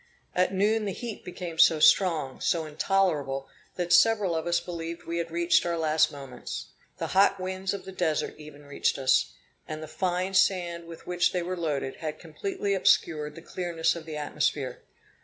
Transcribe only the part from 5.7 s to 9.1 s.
last moments. The hot winds of the Desert even reached